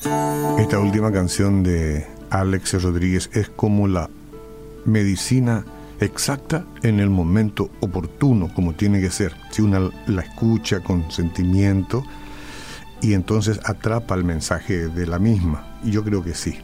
[0.00, 4.08] Esta última canción de Alex Rodríguez es como la
[4.84, 5.64] medicina
[5.98, 9.34] exacta en el momento oportuno, como tiene que ser.
[9.50, 12.04] Si una la escucha con sentimiento
[13.00, 15.78] y entonces atrapa el mensaje de la misma.
[15.82, 16.58] Y yo creo que sí.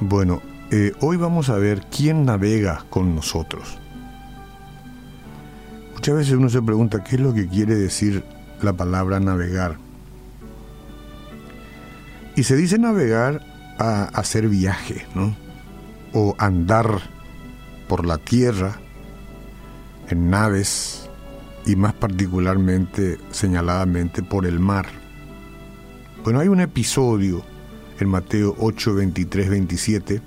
[0.00, 0.42] Bueno,
[0.72, 3.78] eh, hoy vamos a ver quién navega con nosotros.
[5.94, 8.24] Muchas veces uno se pregunta qué es lo que quiere decir
[8.60, 9.85] la palabra navegar.
[12.36, 13.40] Y se dice navegar
[13.78, 15.34] a hacer viaje, ¿no?
[16.12, 17.00] O andar
[17.88, 18.78] por la tierra
[20.08, 21.08] en naves
[21.64, 24.86] y más particularmente señaladamente por el mar.
[26.22, 27.42] Bueno, hay un episodio
[27.98, 30.22] en Mateo 8, 23, 27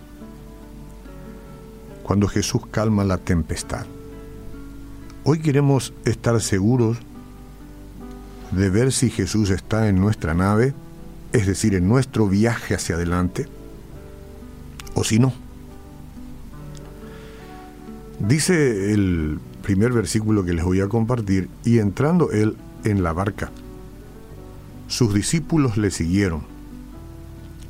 [2.03, 3.85] cuando Jesús calma la tempestad.
[5.23, 6.98] Hoy queremos estar seguros
[8.49, 10.73] de ver si Jesús está en nuestra nave,
[11.33, 13.47] es decir, en nuestro viaje hacia adelante,
[14.93, 15.33] o si no.
[18.20, 23.51] Dice el primer versículo que les voy a compartir, y entrando él en la barca,
[24.87, 26.41] sus discípulos le siguieron.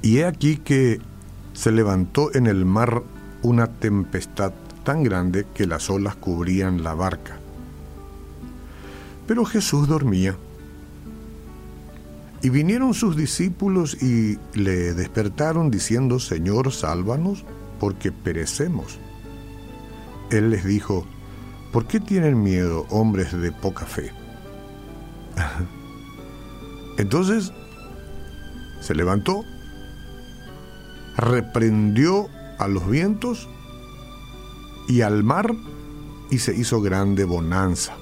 [0.01, 0.99] Y he aquí que
[1.53, 3.03] se levantó en el mar
[3.41, 4.53] una tempestad
[4.83, 7.37] tan grande que las olas cubrían la barca.
[9.27, 10.35] Pero Jesús dormía.
[12.41, 17.43] Y vinieron sus discípulos y le despertaron diciendo, Señor, sálvanos,
[17.79, 18.97] porque perecemos.
[20.31, 21.05] Él les dijo,
[21.73, 24.11] ¿por qué tienen miedo hombres de poca fe?
[26.97, 27.51] Entonces
[28.81, 29.43] se levantó,
[31.17, 33.49] reprendió a los vientos
[34.87, 35.53] y al mar
[36.29, 37.93] y se hizo grande bonanza.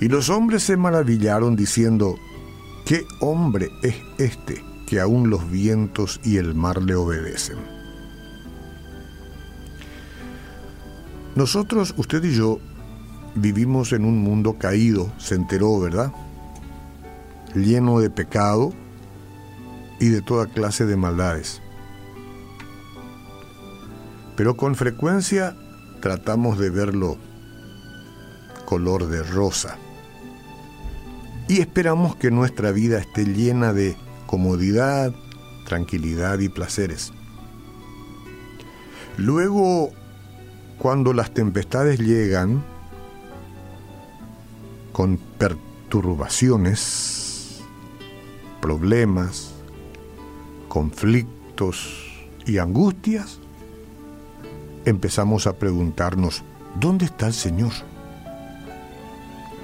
[0.00, 2.16] Y los hombres se maravillaron diciendo,
[2.86, 7.58] ¿qué hombre es este que aún los vientos y el mar le obedecen?
[11.36, 12.58] Nosotros, usted y yo,
[13.34, 16.12] vivimos en un mundo caído, se enteró, ¿verdad?
[17.54, 18.72] Lleno de pecado
[20.00, 21.60] y de toda clase de maldades.
[24.34, 25.54] Pero con frecuencia
[26.00, 27.18] tratamos de verlo
[28.64, 29.76] color de rosa.
[31.50, 33.96] Y esperamos que nuestra vida esté llena de
[34.28, 35.12] comodidad,
[35.66, 37.12] tranquilidad y placeres.
[39.16, 39.90] Luego
[40.78, 42.62] cuando las tempestades llegan
[44.92, 47.62] con perturbaciones,
[48.60, 49.50] problemas,
[50.68, 52.12] conflictos
[52.46, 53.40] y angustias,
[54.84, 56.44] empezamos a preguntarnos,
[56.78, 57.72] ¿dónde está el Señor?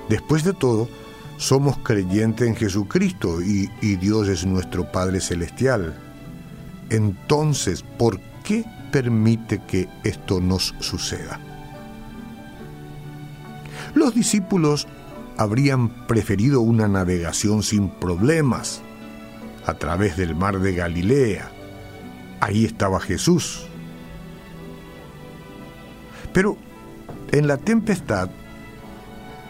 [0.08, 0.88] Después de todo,
[1.36, 5.94] somos creyentes en Jesucristo y, y Dios es nuestro Padre Celestial.
[6.90, 8.64] Entonces, ¿por qué
[8.96, 11.38] permite que esto nos suceda.
[13.94, 14.86] Los discípulos
[15.36, 18.80] habrían preferido una navegación sin problemas
[19.66, 21.50] a través del mar de Galilea.
[22.40, 23.66] Ahí estaba Jesús.
[26.32, 26.56] Pero
[27.32, 28.30] en la tempestad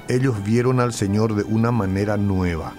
[0.08, 2.72] ellos vieron al Señor de una manera nueva.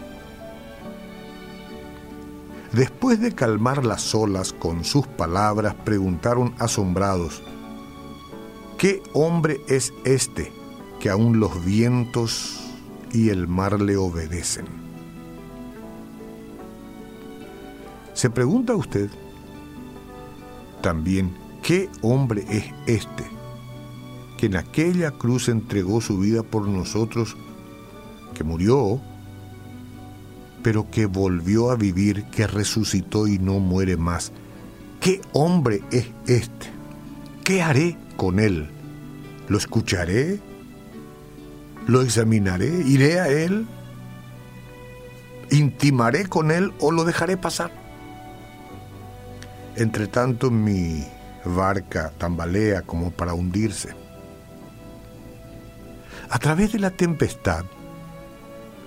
[2.71, 7.41] Después de calmar las olas con sus palabras, preguntaron asombrados,
[8.77, 10.51] ¿qué hombre es este
[10.99, 12.59] que aún los vientos
[13.11, 14.65] y el mar le obedecen?
[18.13, 19.09] ¿Se pregunta usted
[20.81, 23.36] también qué hombre es este
[24.37, 27.35] que en aquella cruz entregó su vida por nosotros,
[28.33, 29.01] que murió
[30.67, 34.33] pero que volvió a vivir, que resucitó y no muere más.
[34.99, 36.67] ¿Qué hombre es este?
[37.45, 38.69] ¿Qué haré con él?
[39.47, 40.41] ¿Lo escucharé?
[41.87, 42.67] ¿Lo examinaré?
[42.85, 43.65] ¿Iré a él?
[45.51, 47.71] ¿Intimaré con él o lo dejaré pasar?
[49.77, 51.05] Entre tanto mi
[51.45, 54.06] barca tambalea como para hundirse.
[56.29, 57.63] A través de la tempestad,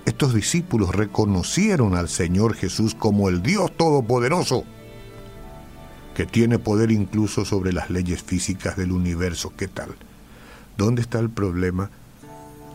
[0.04, 4.64] estos discípulos reconocieron al Señor Jesús como el Dios Todopoderoso,
[6.14, 9.54] que tiene poder incluso sobre las leyes físicas del universo.
[9.56, 9.88] ¿Qué tal?
[10.76, 11.90] ¿Dónde está el problema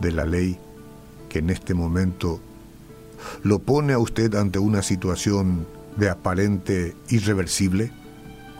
[0.01, 0.57] de la ley
[1.29, 2.39] que en este momento
[3.43, 7.91] lo pone a usted ante una situación de aparente irreversible?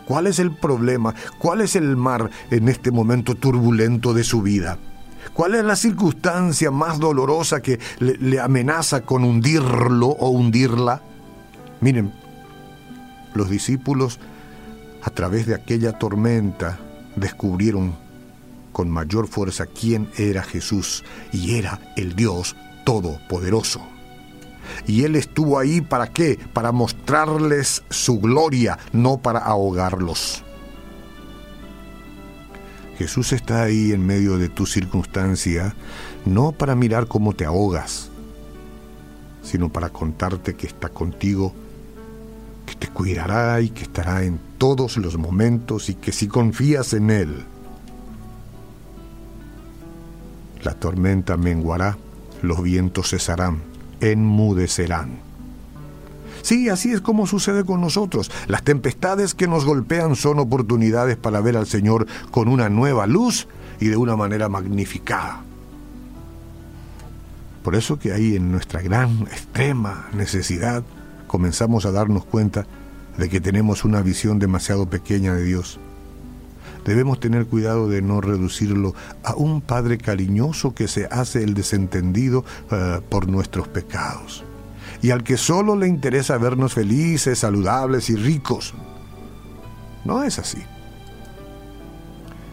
[0.06, 1.16] ¿Cuál es el problema?
[1.40, 4.78] ¿Cuál es el mar en este momento turbulento de su vida?
[5.32, 11.02] ¿Cuál es la circunstancia más dolorosa que le, amenaza con hundirlo o hundirla?
[11.80, 12.12] Miren,
[13.34, 14.18] los discípulos
[15.02, 16.78] a través de aquella tormenta
[17.16, 17.94] descubrieron
[18.72, 23.80] con mayor fuerza quién era Jesús y era el Dios Todopoderoso.
[24.86, 26.38] Y Él estuvo ahí para qué?
[26.52, 30.44] Para mostrarles su gloria, no para ahogarlos.
[32.98, 35.74] Jesús está ahí en medio de tu circunstancia,
[36.24, 38.10] no para mirar cómo te ahogas,
[39.42, 41.52] sino para contarte que está contigo,
[42.64, 47.10] que te cuidará y que estará en todos los momentos y que si confías en
[47.10, 47.44] Él,
[50.62, 51.98] la tormenta menguará,
[52.40, 53.62] los vientos cesarán,
[54.00, 55.25] enmudecerán.
[56.46, 58.30] Sí, así es como sucede con nosotros.
[58.46, 63.48] Las tempestades que nos golpean son oportunidades para ver al Señor con una nueva luz
[63.80, 65.42] y de una manera magnificada.
[67.64, 70.84] Por eso que ahí en nuestra gran, extrema necesidad
[71.26, 72.64] comenzamos a darnos cuenta
[73.18, 75.80] de que tenemos una visión demasiado pequeña de Dios.
[76.84, 78.94] Debemos tener cuidado de no reducirlo
[79.24, 84.45] a un Padre cariñoso que se hace el desentendido eh, por nuestros pecados
[85.02, 88.74] y al que solo le interesa vernos felices, saludables y ricos.
[90.04, 90.62] No es así.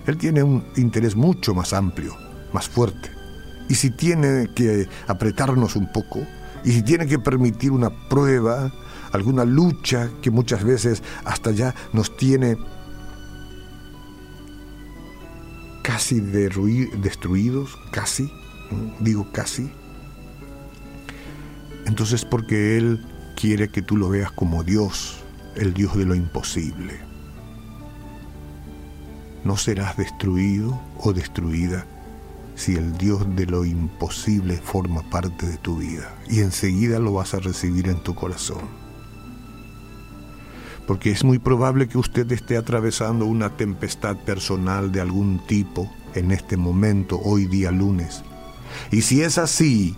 [0.06, 2.16] Él tiene un interés mucho más amplio,
[2.52, 3.10] más fuerte.
[3.70, 6.20] Y si tiene que apretarnos un poco,
[6.66, 8.72] y si tiene que permitir una prueba,
[9.12, 12.58] alguna lucha que muchas veces hasta ya nos tiene
[15.84, 18.32] casi destruidos, casi,
[19.00, 19.72] digo casi,
[21.86, 25.24] entonces porque Él quiere que tú lo veas como Dios,
[25.56, 27.00] el Dios de lo imposible.
[29.44, 31.86] No serás destruido o destruida
[32.56, 37.34] si el Dios de lo imposible forma parte de tu vida y enseguida lo vas
[37.34, 38.62] a recibir en tu corazón.
[40.88, 46.32] Porque es muy probable que usted esté atravesando una tempestad personal de algún tipo en
[46.32, 48.24] este momento, hoy día lunes.
[48.92, 49.96] Y si es así,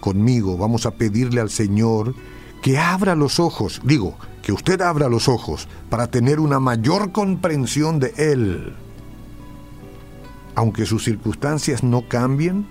[0.00, 2.14] conmigo, vamos a pedirle al Señor
[2.62, 7.98] que abra los ojos, digo, que usted abra los ojos para tener una mayor comprensión
[7.98, 8.74] de Él.
[10.54, 12.66] Aunque sus circunstancias no cambien,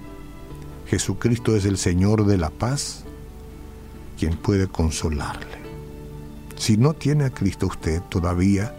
[0.88, 3.04] Jesucristo es el Señor de la paz,
[4.18, 5.58] quien puede consolarle.
[6.56, 8.74] Si no tiene a Cristo usted todavía,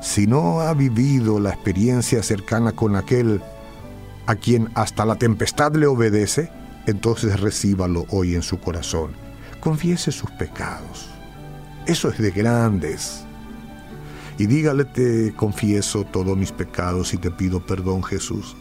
[0.00, 3.40] si no ha vivido la experiencia cercana con aquel
[4.26, 6.50] a quien hasta la tempestad le obedece,
[6.86, 9.12] entonces recíbalo hoy en su corazón.
[9.60, 11.08] Confiese sus pecados.
[11.86, 13.24] Eso es de grandes.
[14.38, 18.56] Y dígale, te confieso todos mis pecados y te pido perdón, Jesús.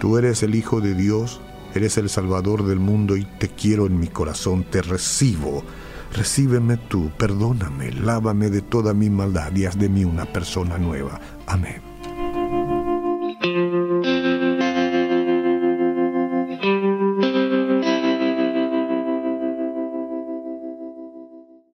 [0.00, 1.40] Tú eres el Hijo de Dios,
[1.74, 5.64] eres el Salvador del mundo y te quiero en mi corazón, te recibo.
[6.12, 11.20] Recíbeme tú, perdóname, lávame de toda mi maldad y haz de mí una persona nueva.
[11.46, 11.95] Amén.